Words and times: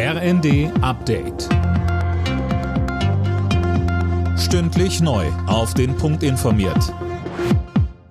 RND 0.00 0.70
Update. 0.80 1.48
Stündlich 4.38 5.00
neu. 5.00 5.26
Auf 5.48 5.74
den 5.74 5.96
Punkt 5.96 6.22
informiert. 6.22 6.94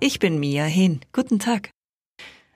Ich 0.02 0.20
bin 0.20 0.38
Mia 0.38 0.66
Hin. 0.66 1.00
Guten 1.14 1.40
Tag. 1.40 1.70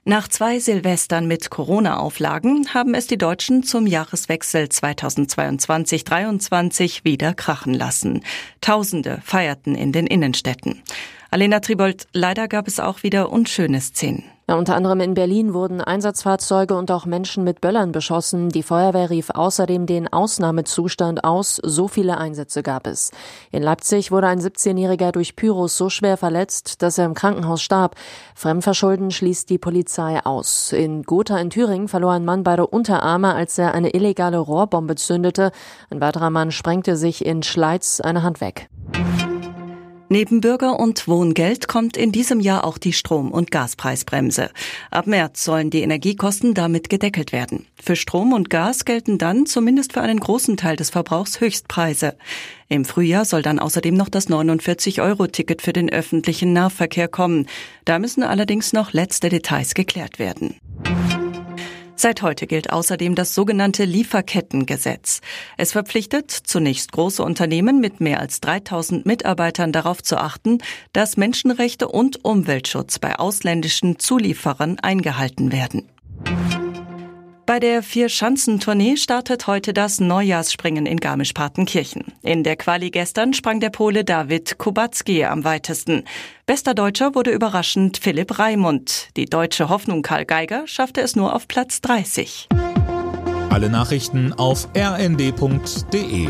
Nach 0.04 0.28
zwei 0.28 0.60
Silvestern 0.60 1.30
mit 1.30 1.50
Corona-Auflagen 1.50 2.74
haben 2.74 2.94
es 2.94 3.08
die 3.08 3.18
Deutschen 3.18 3.64
zum 3.64 3.88
Jahreswechsel 3.88 4.66
2022-23 4.66 7.06
wieder 7.06 7.34
krachen 7.34 7.74
lassen. 7.74 8.26
Tausende 8.60 9.22
feierten 9.24 9.76
in 9.76 9.94
den 9.94 10.08
Innenstädten. 10.08 10.84
Alena 11.30 11.62
Tribold, 11.62 12.10
leider 12.12 12.50
gab 12.50 12.68
es 12.68 12.82
auch 12.82 13.04
wieder 13.04 13.32
unschöne 13.32 13.80
Szenen. 13.80 14.26
Ja, 14.52 14.58
unter 14.58 14.76
anderem 14.76 15.00
in 15.00 15.14
Berlin 15.14 15.54
wurden 15.54 15.80
Einsatzfahrzeuge 15.80 16.76
und 16.76 16.92
auch 16.92 17.06
Menschen 17.06 17.46
mit 17.46 17.62
Böllern 17.62 17.94
beschossen. 17.94 18.50
Die 18.50 18.64
Feuerwehr 18.64 19.10
rief 19.10 19.30
außerdem 19.30 19.86
den 19.86 20.12
Ausnahmezustand 20.12 21.24
aus. 21.24 21.56
So 21.64 21.88
viele 21.88 22.18
Einsätze 22.18 22.62
gab 22.62 22.86
es. 22.86 23.12
In 23.52 23.64
Leipzig 23.64 24.12
wurde 24.12 24.28
ein 24.28 24.42
17-Jähriger 24.42 25.14
durch 25.14 25.38
Pyros 25.38 25.78
so 25.78 25.90
schwer 25.90 26.18
verletzt, 26.18 26.82
dass 26.82 26.98
er 26.98 27.06
im 27.06 27.14
Krankenhaus 27.14 27.62
starb. 27.62 27.96
Fremdverschulden 28.36 29.12
schließt 29.12 29.50
die 29.50 29.58
Polizei 29.58 30.20
aus. 30.26 30.74
In 30.74 31.04
Gotha 31.04 31.38
in 31.38 31.50
Thüringen 31.50 31.88
verlor 31.88 32.12
ein 32.12 32.26
Mann 32.26 32.44
beide 32.44 32.68
Unterarme, 32.68 33.34
als 33.34 33.58
er 33.58 33.74
eine 33.74 33.92
illegale 33.92 34.38
Rohrbombe 34.38 34.96
zündete. 34.96 35.54
Ein 35.90 36.02
weiterer 36.02 36.30
Mann 36.30 36.52
sprengte 36.52 36.98
sich 36.98 37.26
in 37.26 37.42
Schleiz 37.42 38.02
eine 38.02 38.22
Hand 38.22 38.42
weg. 38.42 38.68
Neben 40.12 40.42
Bürger- 40.42 40.78
und 40.78 41.08
Wohngeld 41.08 41.70
kommt 41.70 41.96
in 41.96 42.12
diesem 42.12 42.42
Jahr 42.42 42.66
auch 42.66 42.78
die 42.78 42.92
Strom- 42.92 43.32
und 43.32 43.50
Gaspreisbremse. 43.50 44.50
Ab 44.90 45.08
März 45.08 45.42
sollen 45.46 45.70
die 45.70 45.84
Energiekosten 45.84 46.54
damit 46.54 46.90
gedeckelt 46.90 47.32
werden. 47.32 47.66
Für 47.82 47.96
Strom 47.96 48.34
und 48.34 48.50
Gas 48.50 48.84
gelten 48.84 49.18
dann 49.18 49.46
zumindest 49.46 49.94
für 49.94 50.02
einen 50.02 50.20
großen 50.20 50.58
Teil 50.58 50.76
des 50.76 50.90
Verbrauchs 50.90 51.40
Höchstpreise. 51.40 52.18
Im 52.68 52.84
Frühjahr 52.84 53.24
soll 53.24 53.42
dann 53.42 53.58
außerdem 53.58 53.96
noch 53.96 54.10
das 54.10 54.28
49-Euro-Ticket 54.28 55.62
für 55.62 55.72
den 55.72 55.90
öffentlichen 55.90 56.52
Nahverkehr 56.52 57.08
kommen. 57.08 57.48
Da 57.86 57.98
müssen 57.98 58.24
allerdings 58.24 58.74
noch 58.74 58.92
letzte 58.92 59.30
Details 59.30 59.76
geklärt 59.76 60.20
werden. 60.20 60.58
Seit 62.02 62.24
heute 62.24 62.48
gilt 62.48 62.72
außerdem 62.74 63.14
das 63.14 63.36
sogenannte 63.36 63.86
Lieferkettengesetz. 63.86 65.22
Es 65.56 65.72
verpflichtet 65.72 66.32
zunächst 66.32 66.94
große 66.94 67.22
Unternehmen 67.22 67.80
mit 67.80 68.02
mehr 68.02 68.20
als 68.20 68.42
3000 68.42 69.06
Mitarbeitern 69.06 69.72
darauf 69.72 70.02
zu 70.02 70.18
achten, 70.18 70.58
dass 70.94 71.16
Menschenrechte 71.16 71.88
und 71.88 72.26
Umweltschutz 72.26 72.98
bei 72.98 73.20
ausländischen 73.20 74.00
Zulieferern 74.00 74.80
eingehalten 74.80 75.52
werden. 75.52 75.92
Bei 77.52 77.60
der 77.60 77.84
Vier-Schanzentournee 77.84 78.96
startet 78.96 79.46
heute 79.46 79.74
das 79.74 80.00
Neujahrsspringen 80.00 80.86
in 80.86 81.02
Garmisch-Partenkirchen. 81.02 82.06
In 82.22 82.46
der 82.46 82.56
Quali 82.56 82.92
gestern 82.92 83.34
sprang 83.34 83.60
der 83.60 83.72
Pole 83.72 84.06
David 84.06 84.58
Kubacki 84.58 85.26
am 85.26 85.44
weitesten. 85.44 86.06
Bester 86.46 86.74
Deutscher 86.74 87.14
wurde 87.14 87.32
überraschend 87.32 87.98
Philipp 87.98 88.40
Raimund. 88.40 89.10
Die 89.18 89.26
deutsche 89.26 89.68
Hoffnung 89.68 90.02
Karl 90.02 90.24
Geiger 90.24 90.66
schaffte 90.66 91.02
es 91.02 91.18
nur 91.18 91.36
auf 91.36 91.50
Platz 91.50 91.82
30. 91.82 92.48
Alle 93.50 93.70
Nachrichten 93.70 94.32
auf 94.32 94.70
rnd.de 94.74 96.30